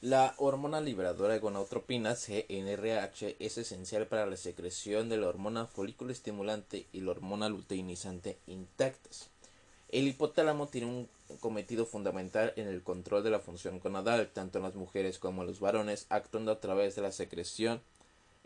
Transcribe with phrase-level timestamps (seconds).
[0.00, 6.12] La hormona liberadora de gonadotropina CNRH es esencial para la secreción de la hormona folículo
[6.12, 9.28] estimulante y la hormona luteinizante intactas.
[9.88, 11.08] El hipotálamo tiene un
[11.40, 15.48] cometido fundamental en el control de la función gonadal, tanto en las mujeres como en
[15.48, 17.80] los varones, actuando a través de la secreción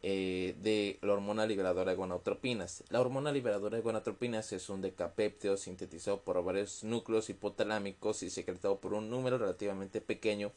[0.03, 2.83] eh, de la hormona liberadora de gonadotropinas.
[2.89, 8.81] La hormona liberadora de gonadotropinas es un decapéptido sintetizado por varios núcleos hipotalámicos y secretado
[8.81, 10.51] por un número relativamente pequeño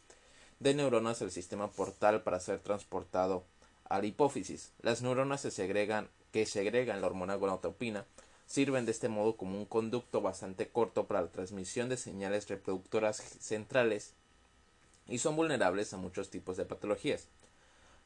[0.59, 3.43] de neuronas del sistema portal para ser transportado
[3.89, 4.71] a la hipófisis.
[4.81, 8.05] Las neuronas se segregan, que segregan la hormona gonadotropina
[8.45, 13.17] sirven de este modo como un conducto bastante corto para la transmisión de señales reproductoras
[13.39, 14.13] centrales
[15.07, 17.27] y son vulnerables a muchos tipos de patologías.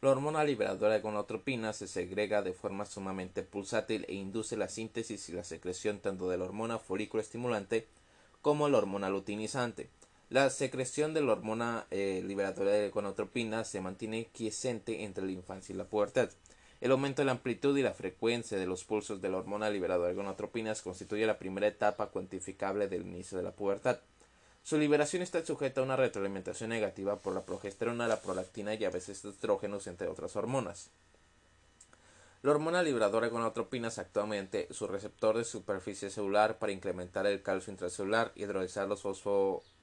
[0.02, 5.28] La hormona liberadora de gonadotropina se segrega de forma sumamente pulsátil e induce la síntesis
[5.28, 7.86] y la secreción tanto de la hormona folículo estimulante
[8.42, 9.90] como la hormona luteinizante.
[10.30, 15.74] La secreción de la hormona eh, liberadora de gonadotropina se mantiene quiescente entre la infancia
[15.74, 16.30] y la pubertad.
[16.82, 20.10] El aumento de la amplitud y la frecuencia de los pulsos de la hormona liberadora
[20.10, 24.02] de gonadotropinas constituye la primera etapa cuantificable del inicio de la pubertad.
[24.62, 28.92] Su liberación está sujeta a una retroalimentación negativa por la progesterona, la prolactina y a
[28.92, 30.92] veces estrógenos, entre otras hormonas.
[32.44, 37.72] La hormona liberadora de gonadotropinas actualmente su receptor de superficie celular para incrementar el calcio
[37.72, 39.06] intracelular, hidrolizar los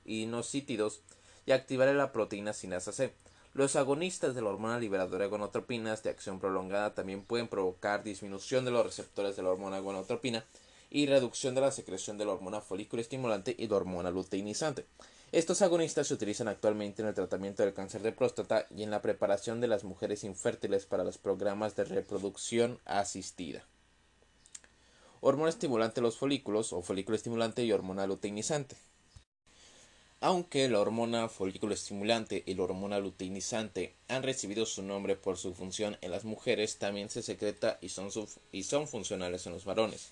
[0.07, 1.01] fosfoinocítidos
[1.45, 3.13] y activar la proteína sinasa C.
[3.55, 8.65] Los agonistas de la hormona liberadora de gonadotropinas de acción prolongada también pueden provocar disminución
[8.65, 10.45] de los receptores de la hormona gonadotropina
[10.91, 14.85] y reducción de la secreción de la hormona folículo estimulante y la hormona luteinizante.
[15.33, 19.03] Estos agonistas se utilizan actualmente en el tratamiento del cáncer de próstata y en la
[19.03, 23.65] preparación de las mujeres infértiles para los programas de reproducción asistida.
[25.21, 28.77] Hormona estimulante de los folículos o folículo estimulante y hormona luteinizante.
[30.21, 35.53] Aunque la hormona folículo estimulante y la hormona luteinizante han recibido su nombre por su
[35.53, 38.09] función en las mujeres, también se secreta y son,
[38.51, 40.09] y son funcionales en los varones.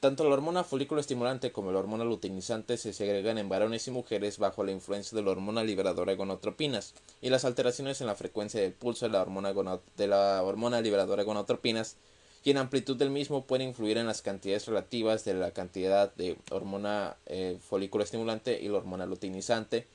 [0.00, 4.38] Tanto la hormona folículo estimulante como la hormona luteinizante se segregan en varones y mujeres
[4.38, 6.92] bajo la influencia de la hormona liberadora gonotropinas
[7.22, 9.54] y las alteraciones en la frecuencia del pulso de la hormona,
[9.96, 11.96] de la hormona liberadora gonotropinas
[12.44, 16.36] y en amplitud del mismo puede influir en las cantidades relativas de la cantidad de
[16.50, 19.86] hormona eh, folículo estimulante y la hormona luteinizante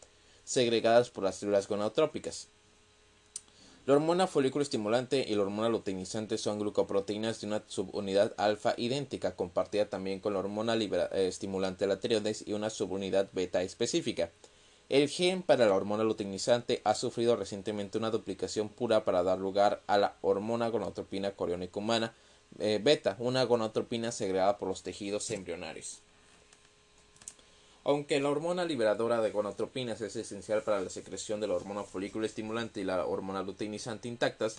[0.43, 2.47] segregadas por las células gonadotrópicas.
[3.85, 9.35] La hormona folículo estimulante y la hormona luteinizante son glucoproteínas de una subunidad alfa idéntica,
[9.35, 14.31] compartida también con la hormona eh, estimulante de la tiroides y una subunidad beta específica.
[14.89, 19.83] El gen para la hormona luteinizante ha sufrido recientemente una duplicación pura para dar lugar
[19.85, 22.16] a la hormona gonadotropina coriónica humana,
[22.57, 26.01] eh, beta, una gonadotropina segregada por los tejidos embrionarios.
[27.83, 32.25] Aunque la hormona liberadora de gonadotropinas es esencial para la secreción de la hormona folículo
[32.25, 34.57] estimulante y la hormona luteinizante intactas,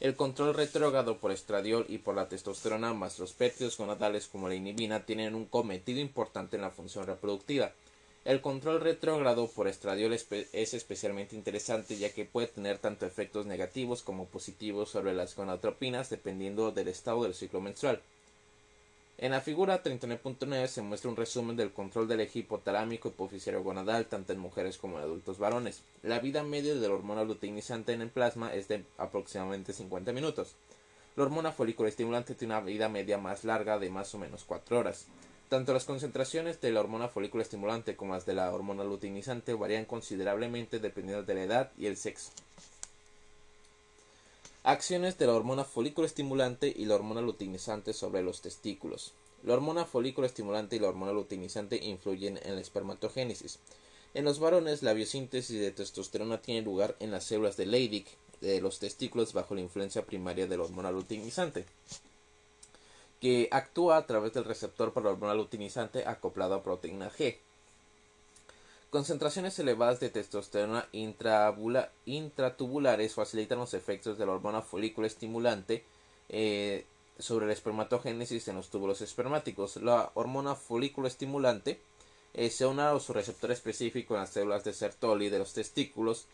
[0.00, 4.54] el control retrógrado por estradiol y por la testosterona más los péptidos gonadales como la
[4.54, 7.72] inhibina tienen un cometido importante en la función reproductiva.
[8.26, 14.02] El control retrógrado por estradiol es especialmente interesante ya que puede tener tanto efectos negativos
[14.02, 18.02] como positivos sobre las gonadotropinas dependiendo del estado del ciclo menstrual.
[19.18, 24.06] En la figura 39.9 se muestra un resumen del control del eje hipotalámico hipofisiario gonadal
[24.06, 25.82] tanto en mujeres como en adultos varones.
[26.02, 30.56] La vida media de la hormona luteinizante en el plasma es de aproximadamente 50 minutos.
[31.14, 34.80] La hormona folículo estimulante tiene una vida media más larga de más o menos 4
[34.80, 35.06] horas.
[35.48, 39.84] Tanto las concentraciones de la hormona folículo estimulante como las de la hormona luteinizante varían
[39.84, 42.32] considerablemente dependiendo de la edad y el sexo.
[44.64, 49.12] Acciones de la hormona folículo estimulante y la hormona luteinizante sobre los testículos.
[49.44, 53.60] La hormona folículo estimulante y la hormona luteinizante influyen en la espermatogénesis.
[54.14, 58.06] En los varones, la biosíntesis de testosterona tiene lugar en las células de Leydig
[58.40, 61.66] de los testículos bajo la influencia primaria de la hormona luteinizante
[63.50, 67.38] actúa a través del receptor para la hormona luteinizante acoplado a proteína G.
[68.90, 75.84] Concentraciones elevadas de testosterona intratubulares facilitan los efectos de la hormona folículo estimulante
[76.28, 76.84] eh,
[77.18, 79.76] sobre la espermatogénesis en los túbulos espermáticos.
[79.76, 81.80] La hormona folículo estimulante
[82.34, 86.26] eh, se une a su receptor específico en las células de Sertoli de los testículos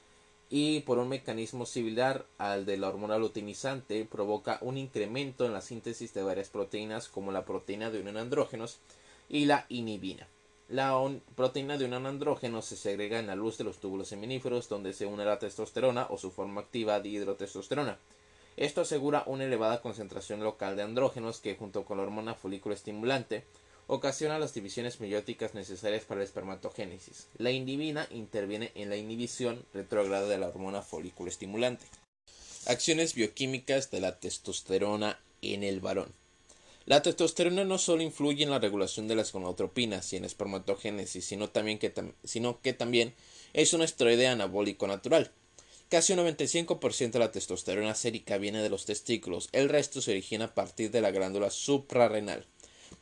[0.55, 5.63] y por un mecanismo similar al de la hormona luteinizante provoca un incremento en la
[5.63, 8.79] síntesis de varias proteínas como la proteína de unión andrógenos
[9.31, 10.29] y la inhibina.
[10.69, 10.95] La
[11.37, 15.07] proteína de unión andrógeno se segrega en la luz de los túbulos seminíferos donde se
[15.07, 17.97] une la testosterona o su forma activa de hidrotestosterona.
[18.59, 23.45] Esto asegura una elevada concentración local de andrógenos que junto con la hormona folículo estimulante
[23.87, 27.29] ocasiona las divisiones meióticas necesarias para la espermatogénesis.
[27.39, 31.85] La indivina interviene en la inhibición retrógrada de la hormona folículo estimulante.
[32.67, 36.13] Acciones bioquímicas de la testosterona en el varón.
[36.85, 41.25] La testosterona no solo influye en la regulación de las gonadotropinas y en la espermatogénesis,
[41.25, 41.93] sino, también que,
[42.25, 43.15] sino que también
[43.53, 45.31] es un esteroide anabólico natural.
[45.89, 50.47] Casi un 95% de la testosterona sérica viene de los testículos, el resto se origina
[50.47, 52.47] a partir de la glándula suprarrenal.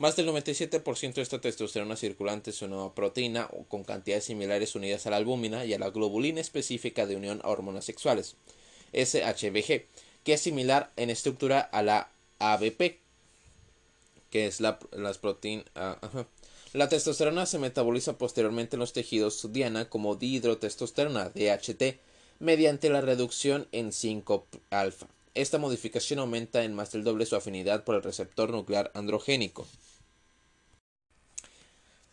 [0.01, 5.11] Más del 97% de esta testosterona circulante es una proteína con cantidades similares unidas a
[5.11, 8.37] la albúmina y a la globulina específica de unión a hormonas sexuales,
[8.95, 9.85] SHBG,
[10.25, 12.09] que es similar en estructura a la
[12.39, 12.99] ABP,
[14.31, 15.67] que es la, las proteínas.
[15.75, 15.99] Ah,
[16.73, 22.01] la testosterona se metaboliza posteriormente en los tejidos diana como dihidrotestosterona, DHT,
[22.39, 25.09] mediante la reducción en 5-alfa.
[25.35, 29.67] Esta modificación aumenta en más del doble su afinidad por el receptor nuclear androgénico.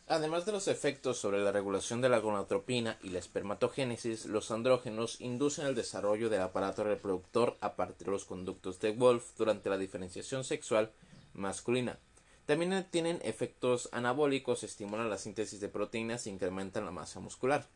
[0.09, 5.19] Además de los efectos sobre la regulación de la gonadotropina y la espermatogénesis, los andrógenos
[5.19, 9.77] inducen el desarrollo del aparato reproductor a partir de los conductos de Wolf durante la
[9.77, 10.91] diferenciación sexual
[11.33, 11.99] masculina.
[12.45, 17.67] También tienen efectos anabólicos, estimulan la síntesis de proteínas e incrementan la masa muscular.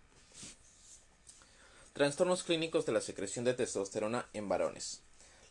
[1.91, 5.01] Trastornos clínicos de la secreción de testosterona en varones.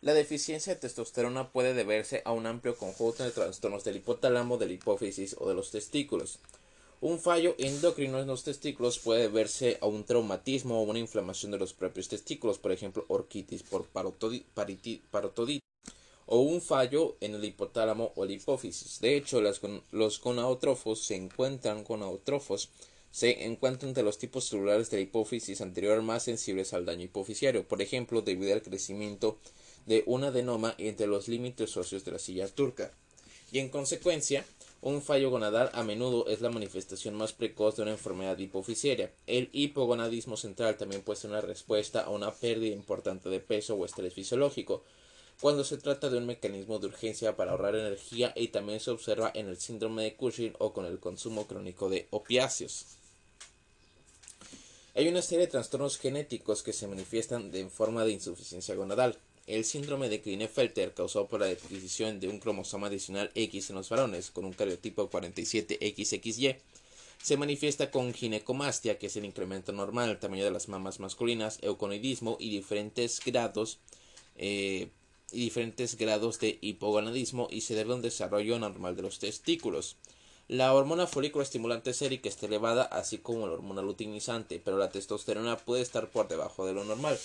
[0.01, 4.65] La deficiencia de testosterona puede deberse a un amplio conjunto de trastornos del hipotálamo, de
[4.65, 6.39] la hipófisis o de los testículos.
[7.03, 11.59] Un fallo endocrino en los testículos puede deberse a un traumatismo o una inflamación de
[11.59, 15.63] los propios testículos, por ejemplo, orquitis por parotoditis
[16.27, 19.01] o un fallo en el hipotálamo o la hipófisis.
[19.01, 21.85] De hecho, los gonadotrófos se encuentran
[23.11, 27.67] se encuentran entre los tipos celulares de la hipófisis anterior más sensibles al daño hipofisiario,
[27.67, 29.39] por ejemplo, debido al crecimiento
[29.87, 32.93] de un adenoma entre los límites óseos de la silla turca.
[33.51, 34.45] Y en consecuencia,
[34.83, 39.13] un fallo gonadal a menudo es la manifestación más precoz de una enfermedad hipofisiaria.
[39.27, 43.85] El hipogonadismo central también puede ser una respuesta a una pérdida importante de peso o
[43.85, 44.83] estrés fisiológico,
[45.41, 49.31] cuando se trata de un mecanismo de urgencia para ahorrar energía y también se observa
[49.35, 52.87] en el síndrome de Cushing o con el consumo crónico de opiáceos.
[54.95, 59.17] Hay una serie de trastornos genéticos que se manifiestan en forma de insuficiencia gonadal.
[59.51, 63.89] El síndrome de Klinefelter, causado por la adquisición de un cromosoma adicional X en los
[63.89, 66.57] varones con un cariotipo 47XXY,
[67.21, 71.59] se manifiesta con ginecomastia, que es el incremento normal del tamaño de las mamas masculinas,
[71.63, 73.81] euconoidismo y diferentes grados
[74.37, 74.91] eh,
[75.33, 79.97] y diferentes grados de hipogonadismo y se debe a un desarrollo normal de los testículos.
[80.47, 85.57] La hormona folículo estimulante sérica está elevada, así como la hormona luteinizante, pero la testosterona
[85.57, 87.19] puede estar por debajo de lo normal.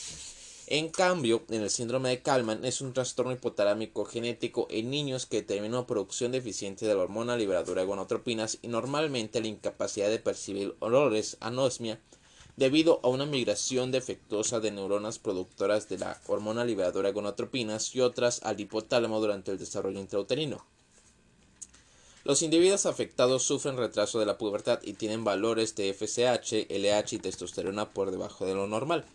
[0.67, 5.37] En cambio, en el síndrome de Kalman es un trastorno hipotalámico genético en niños que
[5.37, 10.17] determina una producción deficiente de la hormona liberadora de gonotropinas y normalmente la incapacidad de
[10.17, 12.01] percibir olores, anosmia,
[12.57, 18.41] debido a una migración defectuosa de neuronas productoras de la hormona liberadora gonotropinas y otras
[18.41, 20.65] al hipotálamo durante el desarrollo intrauterino.
[22.23, 27.19] Los individuos afectados sufren retraso de la pubertad y tienen valores de FSH, LH y
[27.19, 29.05] testosterona por debajo de lo normal.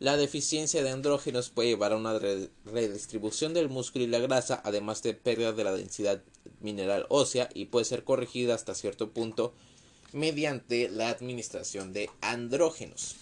[0.00, 5.02] La deficiencia de andrógenos puede llevar a una redistribución del músculo y la grasa, además
[5.02, 6.22] de pérdida de la densidad
[6.60, 9.54] mineral ósea, y puede ser corregida hasta cierto punto
[10.12, 13.16] mediante la administración de andrógenos.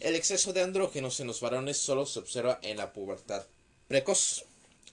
[0.00, 3.46] El exceso de andrógenos en los varones solo se observa en la pubertad
[3.88, 4.44] precoz.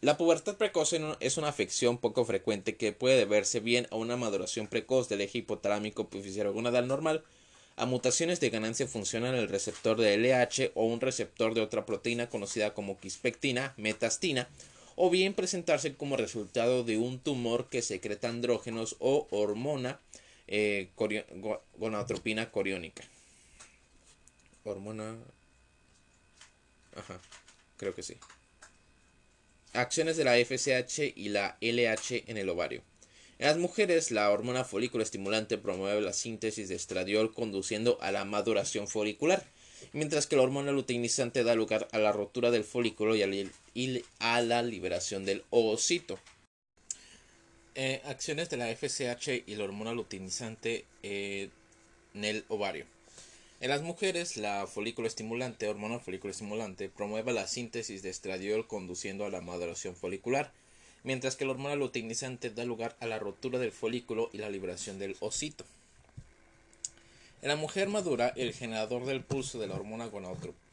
[0.01, 4.67] La pubertad precoz es una afección poco frecuente que puede deberse bien a una maduración
[4.67, 7.23] precoz del eje hipotalámico epifisiario gonadal normal,
[7.75, 11.85] a mutaciones de ganancia funcional en el receptor de LH o un receptor de otra
[11.85, 14.47] proteína conocida como quispectina, metastina,
[14.95, 19.99] o bien presentarse como resultado de un tumor que secreta andrógenos o hormona
[20.47, 20.89] eh,
[21.77, 23.03] gonadotropina coriónica.
[24.63, 25.17] Hormona.
[26.95, 27.19] Ajá,
[27.77, 28.17] creo que sí.
[29.73, 32.83] Acciones de la FSH y la LH en el ovario.
[33.43, 38.23] En las mujeres, la hormona folículo estimulante promueve la síntesis de estradiol conduciendo a la
[38.23, 39.43] maduración folicular,
[39.91, 43.49] mientras que la hormona luteinizante da lugar a la rotura del folículo y
[44.19, 46.17] a la liberación del ovocito.
[47.75, 51.49] Eh, acciones de la FSH y la hormona luteinizante eh,
[52.13, 52.85] en el ovario.
[53.59, 59.25] En las mujeres, la folículo estimulante, hormona folículo estimulante, promueve la síntesis de estradiol conduciendo
[59.25, 60.53] a la maduración folicular,
[61.03, 64.99] mientras que la hormona luteinizante da lugar a la rotura del folículo y la liberación
[64.99, 65.65] del ocito.
[67.41, 70.09] En la mujer madura, el generador del pulso de la hormona,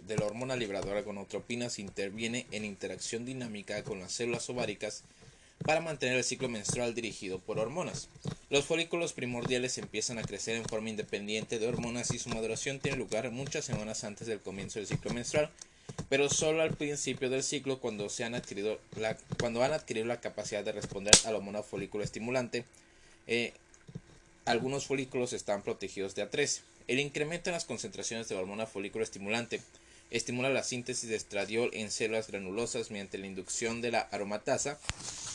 [0.07, 5.03] de la hormona libradora gonotropinas interviene en interacción dinámica con las células ováricas
[5.65, 8.09] para mantener el ciclo menstrual dirigido por hormonas.
[8.51, 12.99] Los folículos primordiales empiezan a crecer en forma independiente de hormonas y su maduración tiene
[12.99, 15.51] lugar muchas semanas antes del comienzo del ciclo menstrual,
[16.09, 20.21] pero solo al principio del ciclo cuando, se han, adquirido la, cuando han adquirido la
[20.21, 22.65] capacidad de responder a la hormona folículo estimulante.
[23.27, 23.53] Eh,
[24.45, 26.61] algunos folículos están protegidos de A3.
[26.89, 29.61] El incremento en las concentraciones de la hormona folículo estimulante
[30.11, 34.79] estimula la síntesis de estradiol en células granulosas mediante la inducción de la aromatasa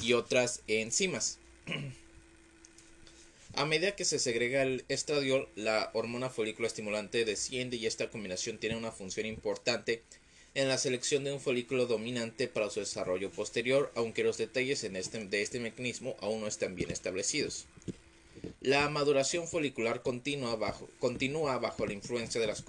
[0.01, 1.39] y otras enzimas.
[3.55, 8.57] A medida que se segrega el estradiol, la hormona folículo estimulante desciende y esta combinación
[8.57, 10.03] tiene una función importante
[10.55, 14.95] en la selección de un folículo dominante para su desarrollo posterior, aunque los detalles en
[14.95, 17.67] este, de este mecanismo aún no están bien establecidos.
[18.61, 22.63] La maduración folicular continúa bajo, continúa bajo la influencia de las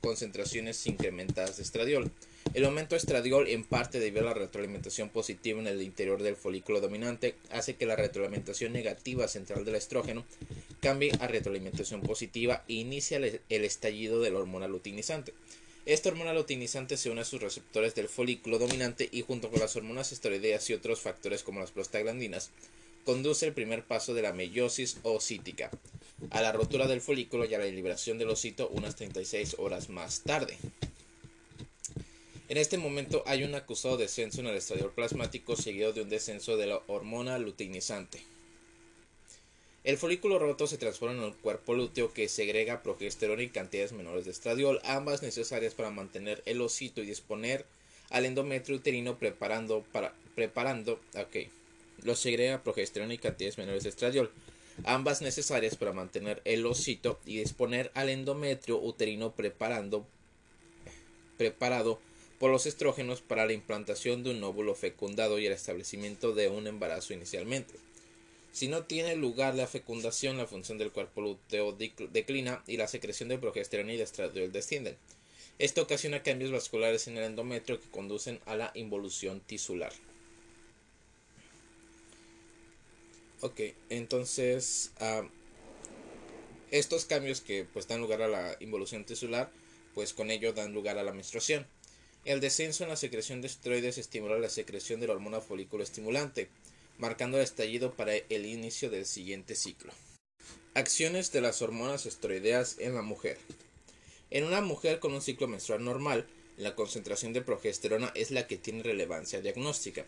[0.00, 2.10] concentraciones incrementadas de estradiol.
[2.52, 6.36] El aumento de estradiol, en parte debido a la retroalimentación positiva en el interior del
[6.36, 10.24] folículo dominante, hace que la retroalimentación negativa central del estrógeno
[10.80, 15.32] cambie a retroalimentación positiva e inicia el, estallido de la hormona luteinizante.
[15.86, 19.76] Esta hormona luteinizante se une a sus receptores del folículo dominante y junto con las
[19.76, 22.50] hormonas esteroideas y otros factores como las prostaglandinas,
[23.04, 25.70] conduce el primer paso de la meiosis ocítica,
[26.30, 30.20] a la rotura del folículo y a la liberación del ocito unas 36 horas más
[30.20, 30.58] tarde.
[32.50, 36.56] En este momento hay un acusado descenso en el estradiol plasmático seguido de un descenso
[36.56, 38.20] de la hormona luteinizante.
[39.82, 44.26] El folículo roto se transforma en el cuerpo lúteo que segrega progesterona y cantidades menores
[44.26, 47.64] de estradiol, ambas necesarias para mantener el ocito y disponer
[48.10, 51.50] al endometrio uterino preparando para preparando, okay,
[52.02, 54.30] lo segrega progesterona y cantidades menores de estradiol,
[54.84, 60.06] ambas necesarias para mantener el ocito y disponer al endometrio uterino preparando,
[61.38, 61.98] preparado
[62.38, 66.66] por los estrógenos para la implantación de un óvulo fecundado y el establecimiento de un
[66.66, 67.74] embarazo inicialmente.
[68.52, 73.28] Si no tiene lugar la fecundación, la función del cuerpo lúteo declina y la secreción
[73.28, 74.96] de progesterona y de estradiol descienden.
[75.58, 79.92] Esto ocasiona cambios vasculares en el endometrio que conducen a la involución tisular.
[83.42, 85.22] Ok, entonces ah,
[86.70, 89.50] estos cambios que pues dan lugar a la involución tisular,
[89.94, 91.66] pues con ello dan lugar a la menstruación.
[92.24, 96.48] El descenso en la secreción de esteroides estimula la secreción de la hormona folículo estimulante,
[97.00, 99.92] marcando el estallido para el inicio del siguiente ciclo.
[100.74, 103.38] Acciones de las hormonas esteroideas en la mujer.
[104.30, 106.26] En una mujer con un ciclo menstrual normal,
[106.56, 110.04] la concentración de progesterona es la que tiene relevancia diagnóstica.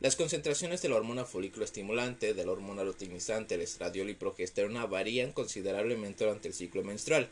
[0.00, 4.86] Las concentraciones de la hormona folículo estimulante, de la hormona luteinizante, el estradiol y progesterona
[4.86, 7.28] varían considerablemente durante el ciclo menstrual.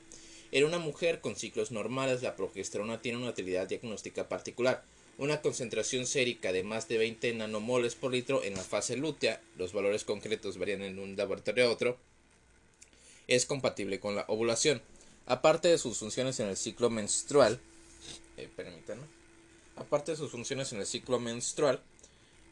[0.53, 4.85] En una mujer con ciclos normales, la progesterona tiene una utilidad diagnóstica particular.
[5.21, 9.75] Una concentración sérica de más de 20 nanomoles por litro en la fase lútea, los
[9.75, 11.99] valores concretos varían en un laboratorio a otro,
[13.29, 14.81] es compatible con la ovulación.
[15.27, 17.61] Aparte de sus funciones en el ciclo menstrual,
[18.39, 18.49] eh,
[19.77, 21.83] aparte de sus funciones en el ciclo menstrual,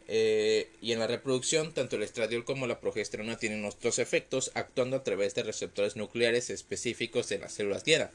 [0.06, 4.98] eh, y en la reproducción, tanto el estradiol como la progesterona tienen otros efectos, actuando
[4.98, 8.10] a través de receptores nucleares específicos de las células guía.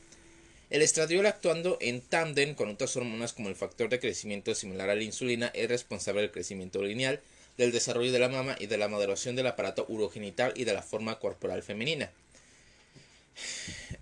[0.74, 4.96] El estradiol actuando en tándem con otras hormonas como el factor de crecimiento similar a
[4.96, 7.22] la insulina es responsable del crecimiento lineal,
[7.60, 10.82] del desarrollo de la mama y de la maduración del aparato urogenital y de la
[10.82, 12.10] forma corporal femenina.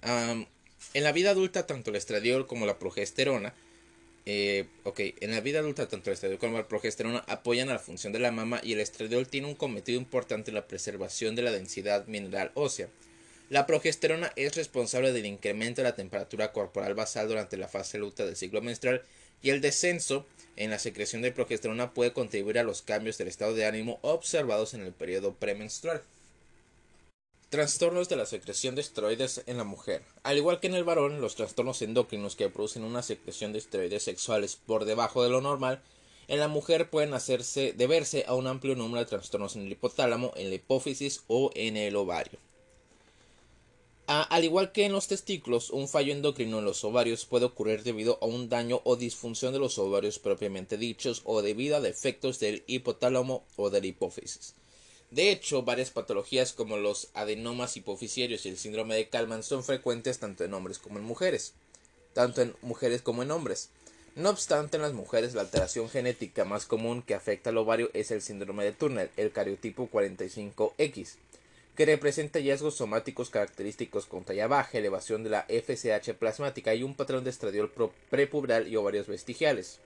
[0.01, 3.53] en la vida adulta, tanto el estradiol como la progesterona
[4.25, 7.79] eh, ok, en la vida adulta tanto el estradiol como la progesterona apoyan a la
[7.79, 11.41] función de la mama y el estradiol tiene un cometido importante en la preservación de
[11.41, 12.87] la densidad mineral ósea.
[13.51, 18.25] La progesterona es responsable del incremento de la temperatura corporal basal durante la fase luta
[18.25, 19.03] del ciclo menstrual
[19.43, 23.53] y el descenso en la secreción de progesterona puede contribuir a los cambios del estado
[23.53, 26.01] de ánimo observados en el periodo premenstrual.
[27.49, 30.01] Trastornos de la secreción de esteroides en la mujer.
[30.23, 34.03] Al igual que en el varón, los trastornos endocrinos que producen una secreción de esteroides
[34.03, 35.81] sexuales por debajo de lo normal,
[36.29, 40.31] en la mujer pueden hacerse deberse a un amplio número de trastornos en el hipotálamo,
[40.37, 42.39] en la hipófisis o en el ovario.
[44.11, 48.17] Al igual que en los testículos, un fallo endocrino en los ovarios puede ocurrir debido
[48.21, 52.63] a un daño o disfunción de los ovarios propiamente dichos o debido a defectos del
[52.67, 54.55] hipotálamo o de la hipófisis.
[55.11, 60.19] De hecho, varias patologías como los adenomas hipofisiarios y el síndrome de Kalman son frecuentes
[60.19, 61.53] tanto en hombres como en mujeres,
[62.13, 63.69] tanto en mujeres como en hombres.
[64.15, 68.11] No obstante, en las mujeres la alteración genética más común que afecta al ovario es
[68.11, 71.15] el síndrome de Turner, el cariotipo 45X,
[71.81, 76.93] que representa hallazgos somáticos característicos con talla baja, elevación de la FSH plasmática y un
[76.93, 77.71] patrón de estradiol
[78.11, 79.79] prepuberal y ovarios vestigiales.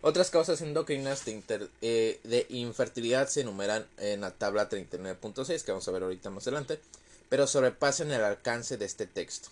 [0.00, 5.92] Otras causas endocrinas de, eh, infertilidad se enumeran en la tabla 39.6 que vamos a
[5.92, 6.80] ver ahorita más adelante,
[7.28, 9.50] pero sobrepasan el alcance de este texto.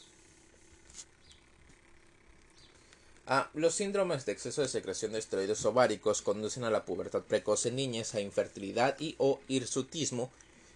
[3.27, 7.67] Ah, los síndromes de exceso de secreción de esteroides ováricos conducen a la pubertad precoz
[7.67, 10.31] en niñas, a infertilidad y o hirsutismo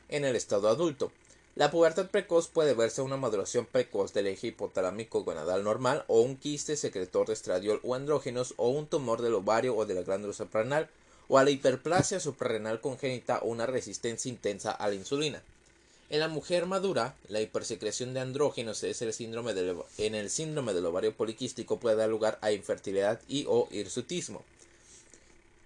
[0.08, 1.12] en el estado adulto.
[1.54, 6.36] La pubertad precoz puede verse una maduración precoz del eje hipotalámico gonadal normal o un
[6.36, 10.34] quiste secretor de estradiol o andrógenos o un tumor del ovario o de la glándula
[10.34, 10.88] suprarrenal
[11.26, 15.42] o a la hiperplasia suprarrenal congénita o una resistencia intensa a la insulina.
[16.10, 20.72] En la mujer madura, la hipersecreción de andrógenos es el síndrome del, en el síndrome
[20.72, 24.42] del ovario poliquístico puede dar lugar a infertilidad y o hirsutismo.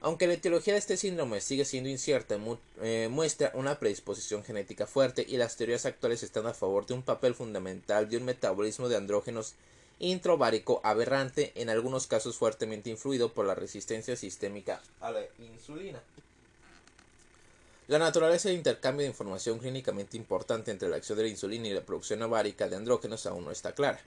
[0.04, 2.36] Aunque la etiología de este síndrome sigue siendo incierta,
[2.82, 7.02] eh, muestra una predisposición genética fuerte y las teorías actuales están a favor de un
[7.02, 9.54] papel fundamental de un metabolismo de andrógenos
[10.00, 16.02] introvárico aberrante, en algunos casos fuertemente influido por la resistencia sistémica a la insulina.
[17.86, 21.74] La naturaleza del intercambio de información clínicamente importante entre la acción de la insulina y
[21.74, 24.00] la producción ovárica de andrógenos aún no está clara.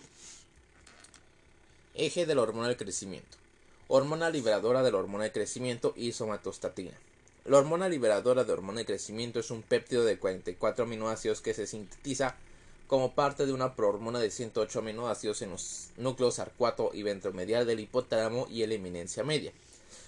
[1.94, 3.45] Eje de la hormona del crecimiento.
[3.88, 6.94] Hormona liberadora de la hormona de crecimiento y somatostatina.
[7.46, 11.68] La hormona liberadora de hormona de crecimiento es un péptido de 44 aminoácidos que se
[11.68, 12.36] sintetiza
[12.88, 17.80] como parte de una prohormona de 108 aminoácidos en los núcleos arcuato y ventromedial del
[17.80, 19.52] hipotálamo y el eminencia media.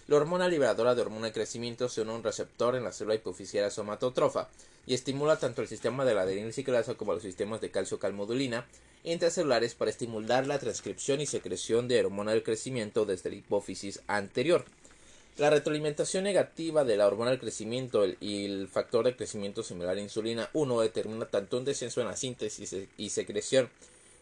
[0.07, 3.13] La hormona liberadora de hormona de crecimiento se une a un receptor en la célula
[3.13, 4.49] hipofisiaria somatotrofa
[4.87, 8.65] y estimula tanto el sistema de la adenilciclasa como los sistemas de calcio-calmodulina
[9.03, 14.65] intracelulares para estimular la transcripción y secreción de hormona del crecimiento desde la hipófisis anterior.
[15.37, 20.01] La retroalimentación negativa de la hormona del crecimiento y el factor de crecimiento similar a
[20.01, 23.69] insulina 1 determina tanto un descenso en la síntesis y secreción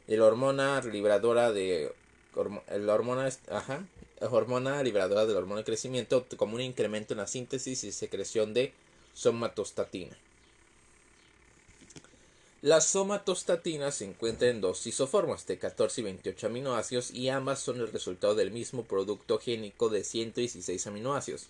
[0.08, 1.94] de la hormona liberadora de
[2.36, 3.86] la hormona ajá,
[4.20, 8.74] hormona liberadora del hormona de crecimiento como un incremento en la síntesis y secreción de
[9.14, 10.18] somatostatina.
[12.66, 17.80] La somatostatina se encuentra en dos isoformas de 14 y 28 aminoácidos y ambas son
[17.80, 21.46] el resultado del mismo producto génico de 116 aminoácidos.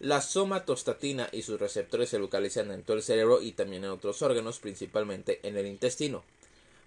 [0.00, 4.20] La somatostatina y sus receptores se localizan en todo el cerebro y también en otros
[4.20, 6.24] órganos, principalmente en el intestino.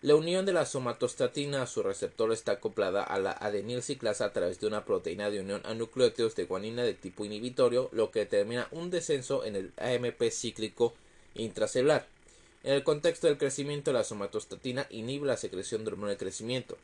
[0.02, 4.60] La unión de la somatostatina a su receptor está acoplada a la adenilciclasa a través
[4.60, 8.68] de una proteína de unión a nucleótidos de guanina de tipo inhibitorio, lo que determina
[8.72, 10.94] un descenso en el AMP cíclico
[11.36, 12.19] intracelular.
[12.64, 16.78] En el contexto del crecimiento, la somatostatina inhibe la secreción de hormona de crecimiento.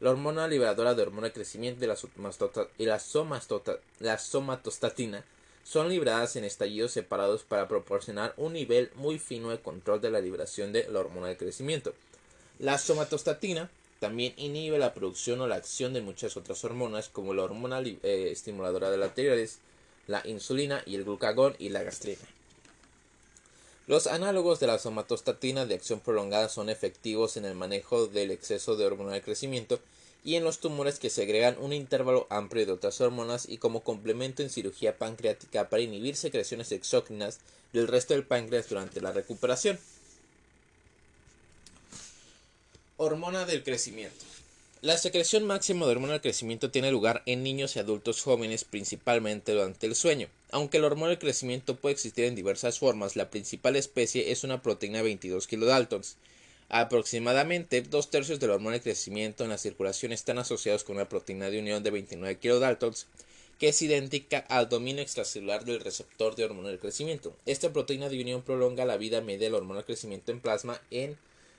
[0.00, 5.24] La hormona liberadora de hormona de crecimiento y la, somatostatina
[5.64, 10.20] son liberadas en estallidos separados para proporcionar un nivel muy fino de control de la
[10.20, 11.94] liberación de la hormona de crecimiento.
[12.58, 17.44] La somatostatina también inhibe la producción o la acción de muchas otras hormonas como la
[17.44, 19.60] hormona eh, estimuladora de la tiroides,
[20.08, 22.20] la insulina y el glucagón y la gastrina.
[23.88, 28.76] Los análogos de la somatostatina de acción prolongada son efectivos en el manejo del exceso
[28.76, 29.80] de hormona de crecimiento
[30.24, 34.42] y en los tumores que segregan un intervalo amplio de otras hormonas y como complemento
[34.42, 37.40] en cirugía pancreática para inhibir secreciones exógenas
[37.72, 39.80] del resto del páncreas durante la recuperación.
[42.98, 44.24] Hormona del crecimiento.
[44.80, 49.52] La secreción máxima de hormona del crecimiento tiene lugar en niños y adultos jóvenes principalmente
[49.52, 50.28] durante el sueño.
[50.52, 54.60] Aunque la hormona del crecimiento puede existir en diversas formas, la principal especie es una
[54.60, 56.18] proteína de 22 kilodaltons.
[56.68, 61.08] Aproximadamente dos tercios de la hormona del crecimiento en la circulación están asociados con una
[61.08, 63.06] proteína de unión de 29 kilodaltons
[63.58, 67.34] que es idéntica al dominio extracelular del receptor de hormona del crecimiento.
[67.46, 70.82] Esta proteína de unión prolonga la vida media de la hormona del crecimiento en plasma
[70.90, 71.16] en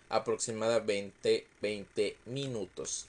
[0.09, 3.07] aproximadamente 20 minutos.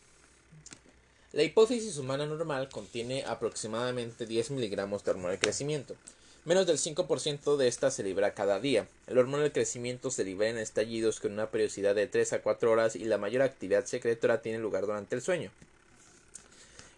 [1.35, 5.97] La hipófisis humana normal contiene aproximadamente 10 miligramos de hormona de crecimiento.
[6.44, 8.87] Menos del 5% de esta se libera cada día.
[9.09, 12.70] El hormona del crecimiento se libera en estallidos con una periodicidad de 3 a 4
[12.70, 15.51] horas y la mayor actividad secretora tiene lugar durante el sueño.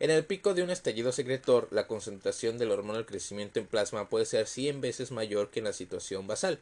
[0.01, 4.11] En el pico de un estallido secretor, la concentración del hormona del crecimiento en plasma
[4.11, 6.59] puede ser 100 veces mayor que en la situación basal.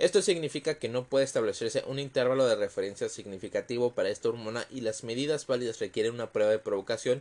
[0.00, 4.80] Esto significa que no puede establecerse un intervalo de referencia significativo para esta hormona y
[4.80, 7.20] las medidas válidas requieren una prueba de provocación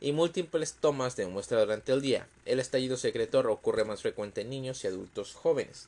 [0.00, 2.26] y múltiples tomas de muestra durante el día.
[2.44, 5.86] El estallido secretor ocurre más frecuente en niños y adultos jóvenes.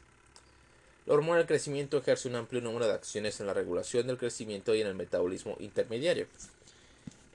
[1.07, 4.77] La hormona del crecimiento ejerce un amplio número de acciones en la regulación del crecimiento
[4.77, 6.29] y en el metabolismo intermediario.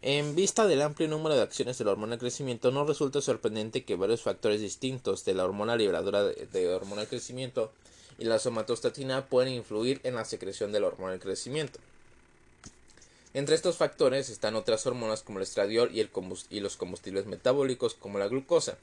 [0.01, 3.83] En vista del amplio número de acciones de la hormona del crecimiento, no resulta sorprendente
[3.83, 7.73] que varios factores distintos de la hormona liberadora de, de hormona del crecimiento
[8.17, 11.79] y la somatostatina pueden influir en la secreción del hormona del crecimiento.
[13.33, 18.27] Entre estos factores están otras hormonas como el estradiol y los combustibles metabólicos como la
[18.27, 18.77] glucosa.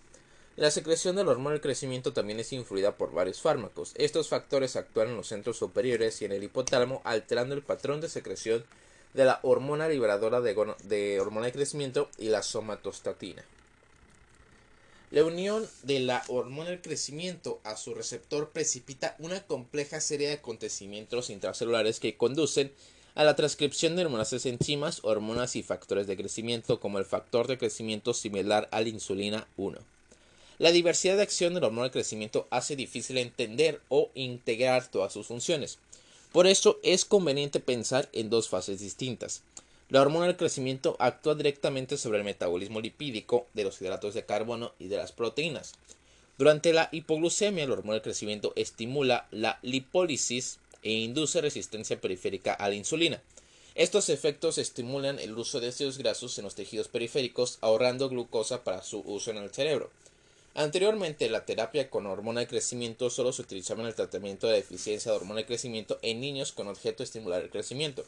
[0.56, 3.92] La secreción del hormona del crecimiento también es influida por varios fármacos.
[3.94, 8.08] Estos factores actúan en los centros superiores y en el hipotálamo, alterando el patrón de
[8.08, 8.64] secreción
[9.14, 13.44] de la hormona liberadora de, de hormona de crecimiento y la somatostatina.
[15.10, 20.34] La unión de la hormona del crecimiento a su receptor precipita una compleja serie de
[20.34, 22.70] acontecimientos intracelulares que conducen
[23.16, 27.58] a la transcripción de numerosas enzimas, hormonas y factores de crecimiento, como el factor de
[27.58, 29.78] crecimiento similar a la insulina 1.
[30.58, 35.26] La diversidad de acción del hormona del crecimiento hace difícil entender o integrar todas sus
[35.26, 35.78] funciones.
[36.30, 39.42] Por eso es conveniente pensar en dos fases distintas.
[39.90, 44.72] La hormona del crecimiento actúa directamente sobre el metabolismo lipídico de los hidratos de carbono
[44.78, 45.72] y de las proteínas.
[46.38, 52.68] Durante la hipoglucemia, la hormona del crecimiento estimula la lipólisis e induce resistencia periférica a
[52.68, 53.20] la insulina.
[53.74, 58.84] Estos efectos estimulan el uso de ácidos grasos en los tejidos periféricos, ahorrando glucosa para
[58.84, 59.90] su uso en el cerebro.
[60.54, 65.10] Anteriormente, la terapia con hormona de crecimiento solo se utilizaba en el tratamiento de deficiencia
[65.10, 68.04] de hormona de crecimiento en niños con objeto de estimular el crecimiento.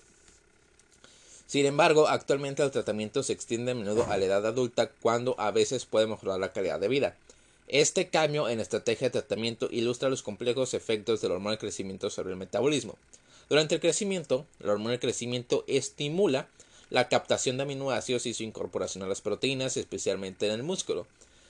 [1.52, 5.50] Sin embargo, actualmente el tratamiento se extiende a menudo a la edad adulta cuando a
[5.50, 7.14] veces puede mejorar la calidad de vida.
[7.68, 12.30] Este cambio en estrategia de tratamiento ilustra los complejos efectos del hormona de crecimiento sobre
[12.30, 12.96] el metabolismo.
[13.50, 16.48] Durante el crecimiento, la hormona de crecimiento estimula
[16.88, 21.06] la captación de aminoácidos y su incorporación a las proteínas, especialmente en el músculo.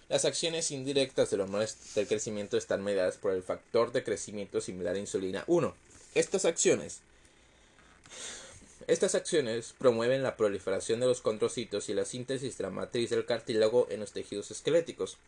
[0.08, 4.96] Las acciones indirectas del hormona del crecimiento están mediadas por el factor de crecimiento similar
[4.96, 5.72] a insulina 1.
[6.16, 7.02] Estas acciones
[8.86, 13.24] estas acciones promueven la proliferación de los condrocitos y la síntesis de la matriz del
[13.24, 15.18] cartílago en los tejidos esqueléticos.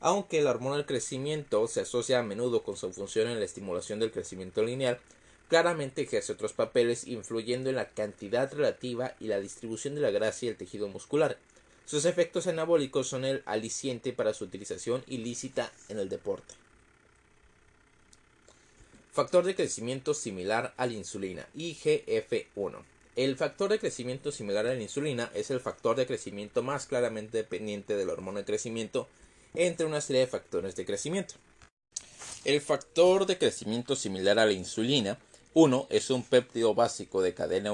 [0.00, 4.00] Aunque la hormona del crecimiento se asocia a menudo con su función en la estimulación
[4.00, 4.98] del crecimiento lineal,
[5.48, 10.46] claramente ejerce otros papeles influyendo en la cantidad relativa y la distribución de la grasa
[10.46, 11.38] y el tejido muscular.
[11.84, 16.54] Sus efectos anabólicos son el aliciente para su utilización ilícita en el deporte.
[19.12, 22.82] Factor de crecimiento similar a la insulina, IGF-1.
[23.14, 27.36] El factor de crecimiento similar a la insulina es el factor de crecimiento más claramente
[27.36, 29.06] dependiente del hormona de crecimiento
[29.52, 31.34] entre una serie de factores de crecimiento.
[32.46, 35.18] El factor de crecimiento similar a la insulina
[35.52, 37.72] 1 es un péptido básico de cadena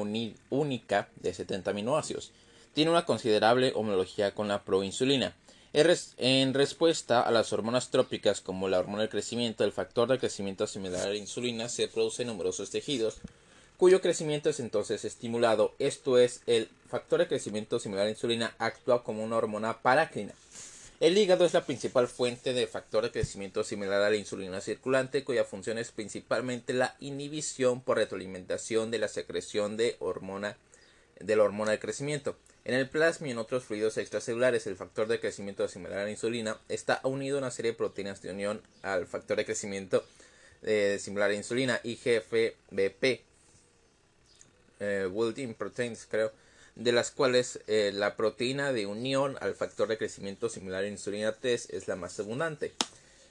[0.51, 2.33] única de 70 aminoácidos.
[2.75, 5.37] Tiene una considerable homología con la proinsulina
[5.73, 10.67] en respuesta a las hormonas trópicas como la hormona del crecimiento, el factor de crecimiento
[10.67, 13.19] similar a la insulina se produce en numerosos tejidos,
[13.77, 15.75] cuyo crecimiento es entonces estimulado.
[15.79, 20.33] Esto es, el factor de crecimiento similar a la insulina actúa como una hormona parácrina.
[21.01, 25.23] El hígado es la principal fuente de factor de crecimiento similar a la insulina circulante,
[25.23, 30.57] cuya función es principalmente la inhibición por retroalimentación de la secreción de hormona
[31.21, 32.37] de la hormona de crecimiento.
[32.65, 36.11] En el plasma y en otros fluidos extracelulares, el factor de crecimiento similar a la
[36.11, 40.05] insulina está unido a una serie de proteínas de unión al factor de crecimiento
[40.63, 43.23] eh, similar a la insulina, IGFBP,
[44.81, 46.33] eh, proteins, creo,
[46.75, 50.89] de las cuales eh, la proteína de unión al factor de crecimiento similar a la
[50.89, 52.75] insulina T es la más abundante.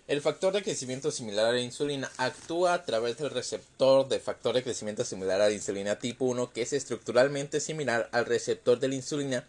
[0.08, 4.56] El factor de crecimiento similar a la insulina actúa a través del receptor de factor
[4.56, 8.88] de crecimiento similar a la insulina tipo 1 que es estructuralmente similar al receptor de
[8.88, 9.46] la insulina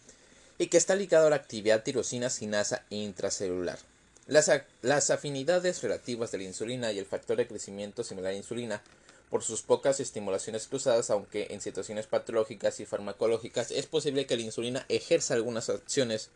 [0.57, 3.79] y que está ligado a la actividad tirosina sinasa intracelular.
[4.27, 8.39] Las, las afinidades relativas de la insulina y el factor de crecimiento similar a la
[8.39, 8.83] insulina
[9.29, 14.43] por sus pocas estimulaciones cruzadas, aunque en situaciones patológicas y farmacológicas es posible que la
[14.43, 16.31] insulina ejerza algunas acciones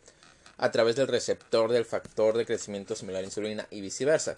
[0.56, 4.34] a través del receptor del factor de crecimiento similar a la insulina y viceversa.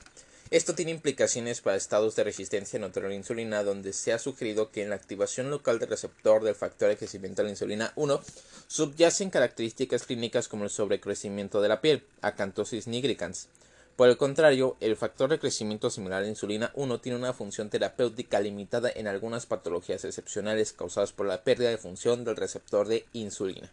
[0.51, 4.71] Esto tiene implicaciones para estados de resistencia natural a la insulina, donde se ha sugerido
[4.71, 8.21] que en la activación local del receptor del factor de crecimiento a la insulina 1
[8.69, 13.49] subyacen características clínicas como el sobrecrecimiento de la piel, acantosis nigricans.
[13.97, 17.69] Por el contrario, el factor de crecimiento similar a la insulina 1 tiene una función
[17.69, 23.05] terapéutica limitada en algunas patologías excepcionales causadas por la pérdida de función del receptor de
[23.15, 23.73] insulina.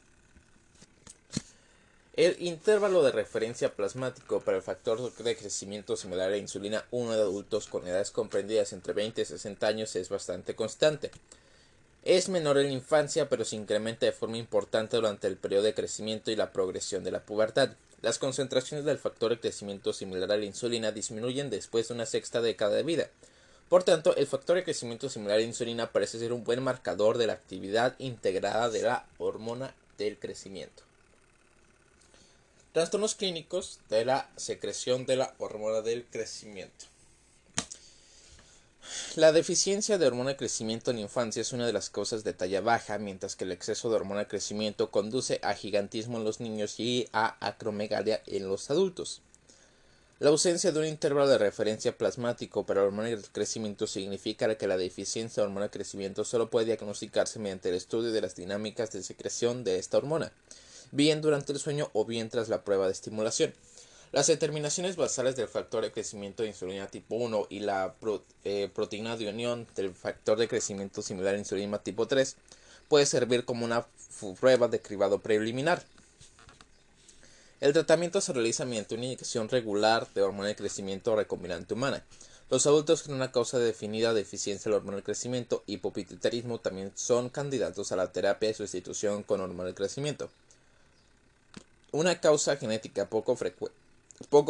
[2.16, 7.22] El intervalo de referencia plasmático para el factor de crecimiento similar a insulina 1 de
[7.22, 11.10] adultos con edades comprendidas entre 20 y 60 años es bastante constante.
[12.04, 15.74] Es menor en la infancia, pero se incrementa de forma importante durante el periodo de
[15.74, 17.72] crecimiento y la progresión de la pubertad.
[18.04, 22.42] Las concentraciones del factor de crecimiento similar a la insulina disminuyen después de una sexta
[22.42, 23.10] década de vida.
[23.70, 27.18] Por tanto, el factor de crecimiento similar a la insulina parece ser un buen marcador
[27.18, 30.84] de la actividad integrada de la hormona del crecimiento.
[32.74, 36.88] Trastornos clínicos de la secreción de la hormona del crecimiento.
[39.16, 42.62] La deficiencia de hormona de crecimiento en infancia es una de las causas de talla
[42.62, 46.80] baja, mientras que el exceso de hormona de crecimiento conduce a gigantismo en los niños
[46.80, 49.22] y a acromegalia en los adultos.
[50.18, 54.68] La ausencia de un intervalo de referencia plasmático para la hormona de crecimiento significa que
[54.68, 58.92] la deficiencia de hormona de crecimiento solo puede diagnosticarse mediante el estudio de las dinámicas
[58.92, 60.32] de secreción de esta hormona,
[60.94, 63.54] bien durante el sueño o bien tras la prueba de estimulación.
[64.12, 67.96] Las determinaciones basales del factor de crecimiento de insulina tipo 1 y la
[68.44, 72.38] eh, proteína de unión del factor de crecimiento similar a insulina tipo 3
[72.88, 73.88] puede servir como una
[74.40, 75.84] prueba de cribado preliminar.
[77.60, 82.04] El tratamiento se realiza mediante una inyección regular de hormona de crecimiento recombinante humana.
[82.52, 87.30] Los adultos con una causa definida deficiencia del hormona de crecimiento y hipopituitarismo también son
[87.30, 90.30] candidatos a la terapia de sustitución con hormona de crecimiento.
[91.94, 93.36] Una causa genética poco,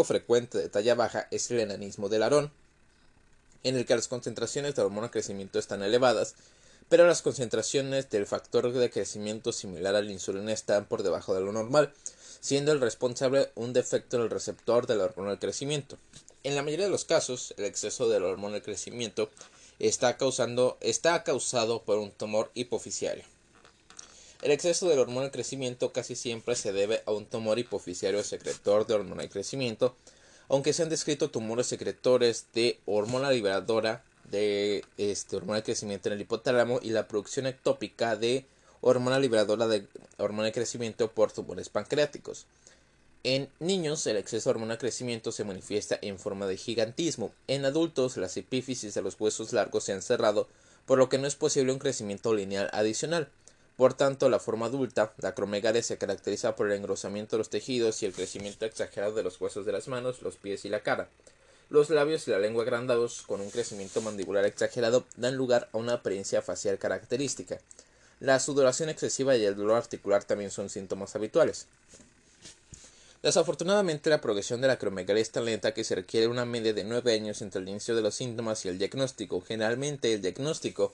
[0.06, 2.54] frecuente de talla baja es el enanismo del arón,
[3.64, 6.36] en el que las concentraciones de hormona crecimiento están elevadas,
[6.88, 11.42] pero las concentraciones del factor de crecimiento similar a la insulina están por debajo de
[11.42, 11.92] lo normal,
[12.40, 15.98] siendo el responsable un defecto en el receptor de la hormona del crecimiento.
[16.44, 19.30] En la mayoría de los casos, el exceso de la hormona del crecimiento
[19.80, 20.18] está,
[20.80, 23.33] está causado por un tumor hipofisiario.
[24.44, 28.86] El exceso de hormona del crecimiento casi siempre se debe a un tumor hipofisiario secretor
[28.86, 29.96] de hormona del crecimiento,
[30.50, 36.16] aunque se han descrito tumores secretores de hormona liberadora de este, hormona de crecimiento en
[36.16, 38.46] el hipotálamo y la producción ectópica de
[38.82, 42.46] hormona liberadora de hormona de crecimiento por tumores pancreáticos.
[43.24, 47.32] En niños, el exceso de hormona de crecimiento se manifiesta en forma de gigantismo.
[47.48, 50.50] En adultos, las epífisis de los huesos largos se han cerrado,
[50.86, 53.30] por lo que no es posible un crecimiento lineal adicional.
[53.78, 58.04] Por tanto, la forma adulta, la acromegalia, se caracteriza por el engrosamiento de los tejidos
[58.04, 61.10] y el crecimiento exagerado de los huesos de las manos, los pies y la cara.
[61.70, 65.94] Los labios y la lengua agrandados, con un crecimiento mandibular exagerado, dan lugar a una
[65.94, 67.58] apariencia facial característica.
[68.20, 71.66] La sudoración excesiva y el dolor articular también son síntomas habituales.
[73.24, 76.84] Desafortunadamente, la progresión de la acromegalia es tan lenta que se requiere una media de
[76.84, 79.42] nueve años entre el inicio de los síntomas y el diagnóstico.
[79.42, 80.94] Generalmente, el diagnóstico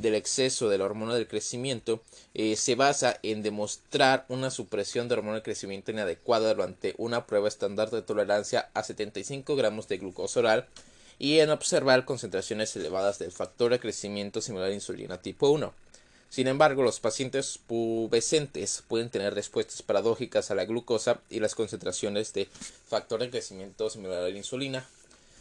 [0.00, 2.02] del exceso de la hormona del crecimiento
[2.34, 7.48] eh, se basa en demostrar una supresión de hormona del crecimiento inadecuada durante una prueba
[7.48, 10.66] estándar de tolerancia a 75 gramos de glucosa oral
[11.18, 15.72] y en observar concentraciones elevadas del factor de crecimiento similar a insulina tipo 1.
[16.30, 22.34] Sin embargo, los pacientes pubescentes pueden tener respuestas paradójicas a la glucosa y las concentraciones
[22.34, 22.48] de
[22.86, 24.86] factor de crecimiento similar a la insulina.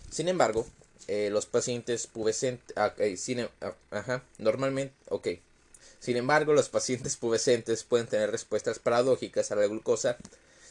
[0.09, 0.65] Sin embargo,
[1.07, 2.93] eh, los pacientes pubescentes, ah,
[3.91, 5.27] ah, normalmente, ok.
[5.99, 10.17] Sin embargo, los pacientes pubescentes pueden tener respuestas paradójicas a la glucosa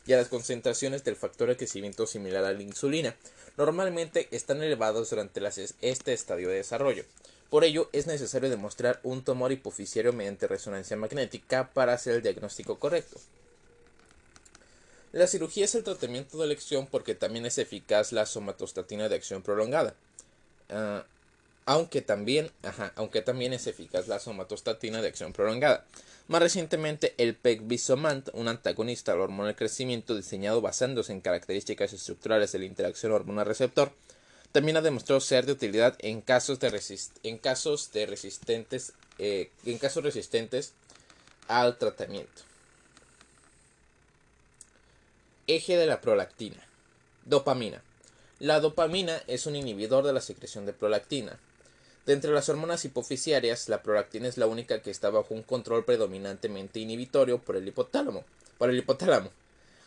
[0.07, 3.17] y a las concentraciones del factor de crecimiento similar a la insulina.
[3.57, 5.41] Normalmente están elevados durante
[5.81, 7.05] este estadio de desarrollo.
[7.51, 12.79] Por ello, es necesario demostrar un tumor hipofisiario mediante resonancia magnética para hacer el diagnóstico
[12.79, 13.19] correcto.
[15.13, 19.43] La cirugía es el tratamiento de elección porque también es eficaz la somatostatina de acción
[19.43, 19.95] prolongada.
[20.71, 21.05] Ah,
[21.67, 22.51] aunque, también,
[22.95, 25.85] aunque también es eficaz la somatostatina de acción prolongada.
[26.29, 32.53] Más recientemente, el Pegvisomant, un antagonista al hormona del crecimiento diseñado basándose en características estructurales
[32.53, 33.93] de la interacción hormona-receptor,
[34.53, 36.71] también ha demostrado ser de utilidad en casos de,
[38.07, 40.73] resistentes eh, en casos resistentes
[41.49, 42.43] al tratamiento.
[45.47, 46.63] Eje de la prolactina.
[47.25, 47.83] Dopamina.
[48.39, 51.39] La dopamina es un inhibidor de la secreción de prolactina.
[52.05, 55.87] De entre las hormonas hipofisiarias, la prolactina es la única que está bajo un control
[55.87, 58.25] predominantemente inhibitorio por el hipotálamo.
[58.59, 59.31] Por el hipotálamo.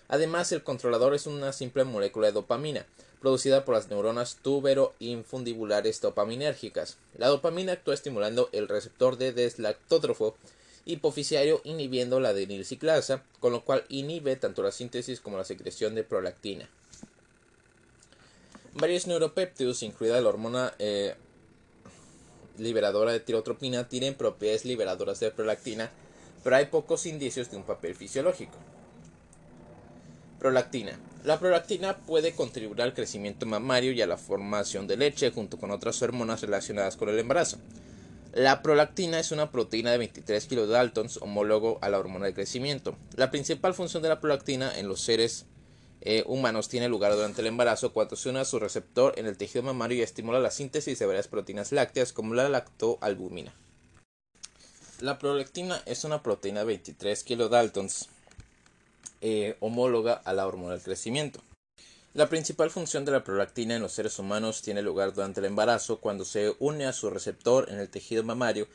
[0.08, 2.88] Además, el controlador es una simple molécula de dopamina,
[3.22, 6.98] producida por las neuronas tubero-infundibulares dopaminérgicas.
[7.20, 10.36] La dopamina actúa estimulando el receptor de deslactótrofo
[10.86, 16.04] hipofisiario inhibiendo la denilciclasa, con lo cual inhibe tanto la síntesis como la secreción de
[16.04, 16.68] prolactina.
[18.74, 21.16] Varios neuropéptidos, incluida la hormona eh,
[22.58, 25.92] liberadora de tirotropina, tienen propiedades liberadoras de prolactina,
[26.44, 28.58] pero hay pocos indicios de un papel fisiológico.
[30.40, 30.98] Prolactina.
[31.24, 35.72] La prolactina puede contribuir al crecimiento mamario y a la formación de leche junto con
[35.72, 37.58] otras hormonas relacionadas con el embarazo.
[38.34, 42.96] La prolactina es una proteína de 23 kilodaltons homólogo a la hormona de crecimiento.
[43.16, 45.46] La principal función de la prolactina en los seres
[46.02, 49.38] eh, humanos tiene lugar durante el embarazo cuando se une a su receptor en el
[49.38, 53.54] tejido mamario y estimula la síntesis de varias proteínas lácteas como la lactoalbúmina.
[55.02, 58.10] La prolactina es una proteína de 23 kilodaltons
[59.22, 61.42] eh, homóloga a la hormona del crecimiento.
[62.14, 66.00] La principal función de la prolactina en los seres humanos tiene lugar durante el embarazo
[66.00, 68.68] cuando se une a su receptor en el tejido mamario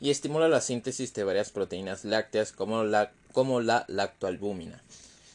[0.00, 4.82] y estimula la síntesis de varias proteínas lácteas como la, como la lactoalbúmina.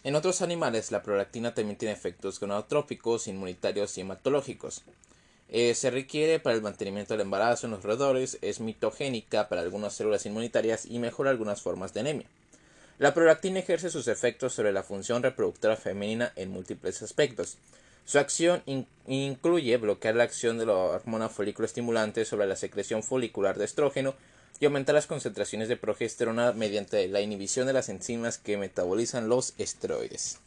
[0.07, 4.83] En otros animales, la prolactina también tiene efectos gonadotrópicos, inmunitarios y hematológicos.
[5.49, 9.93] Eh, se requiere para el mantenimiento del embarazo en los roedores, es mitogénica para algunas
[9.93, 12.27] células inmunitarias y mejora algunas formas de anemia.
[12.99, 17.57] La prolactina ejerce sus efectos sobre la función reproductora femenina en múltiples aspectos.
[18.05, 18.63] Su acción
[19.07, 24.15] incluye bloquear la acción de la hormona folículo estimulante sobre la secreción folicular de estrógeno
[24.59, 29.53] y aumentar las concentraciones de progesterona mediante la inhibición de las enzimas que metabolizan los
[29.57, 30.39] esteroides.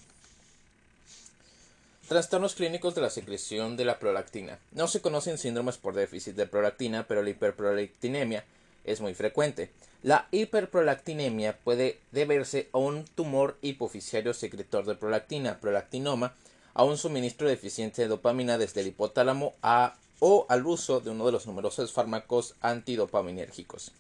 [2.08, 4.58] Trastornos clínicos de la secreción de la prolactina.
[4.72, 8.44] No se conocen síndromes por déficit de prolactina, pero la hiperprolactinemia
[8.84, 9.70] es muy frecuente.
[10.02, 16.34] La hiperprolactinemia puede deberse a un tumor hipoficiario secretor de prolactina, prolactinoma,
[16.74, 21.26] a un suministro deficiente de dopamina desde el hipotálamo a, o al uso de uno
[21.26, 23.92] de los numerosos fármacos antidopaminérgicos.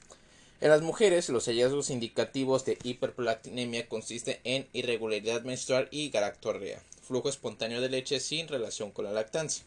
[0.60, 7.30] En las mujeres, los hallazgos indicativos de hiperprolactinemia consisten en irregularidad menstrual y galactorrea, flujo
[7.30, 9.64] espontáneo de leche sin relación con la lactancia.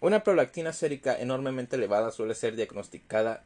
[0.00, 3.44] Una prolactina sérica enormemente elevada suele ser diagnosticada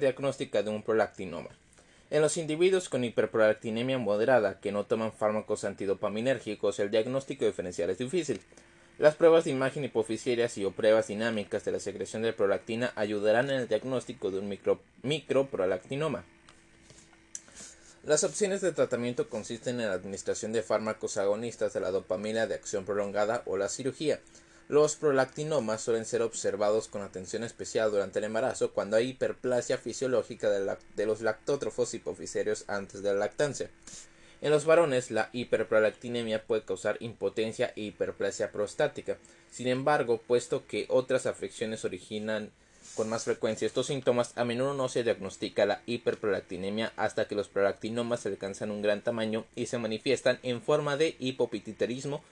[0.00, 1.50] diagnóstica de un prolactinoma.
[2.08, 7.98] En los individuos con hiperprolactinemia moderada que no toman fármacos antidopaminérgicos, el diagnóstico diferencial es
[7.98, 8.40] difícil.
[8.98, 13.50] Las pruebas de imagen hipoficiarias y o pruebas dinámicas de la secreción de prolactina ayudarán
[13.50, 16.24] en el diagnóstico de un micro, microprolactinoma.
[18.04, 22.54] Las opciones de tratamiento consisten en la administración de fármacos agonistas de la dopamina de
[22.54, 24.20] acción prolongada o la cirugía.
[24.68, 30.48] Los prolactinomas suelen ser observados con atención especial durante el embarazo cuando hay hiperplasia fisiológica
[30.48, 33.70] de, los lactótrofos hipoficiarios antes de la lactancia.
[34.42, 39.16] En los varones, la hiperprolactinemia puede causar impotencia e hiperplasia prostática.
[39.50, 42.50] Sin embargo, puesto que otras afecciones originan
[42.94, 47.48] con más frecuencia estos síntomas, a menudo no se diagnostica la hiperprolactinemia hasta que los
[47.48, 52.22] prolactinomas alcanzan un gran tamaño y se manifiestan en forma de hipopituitarismo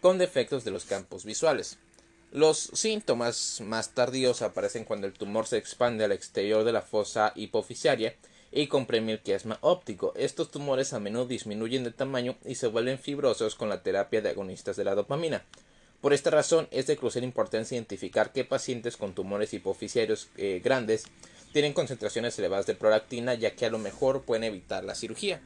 [0.00, 1.78] con defectos de los campos visuales.
[2.32, 7.32] Los síntomas más tardíos aparecen cuando el tumor se expande al exterior de la fosa
[7.34, 8.14] hipoficiaria
[8.52, 10.12] y comprime el quiasma óptico.
[10.14, 14.28] Estos tumores a menudo disminuyen de tamaño y se vuelven fibrosos con la terapia de
[14.28, 15.44] agonistas de la dopamina.
[16.02, 21.04] Por esta razón es de crucial importancia identificar qué pacientes con tumores hipoficiarios eh, grandes
[21.52, 25.40] tienen concentraciones elevadas de prolactina ya que a lo mejor pueden evitar la cirugía.